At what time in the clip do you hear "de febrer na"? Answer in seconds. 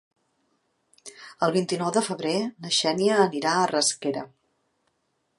1.97-2.71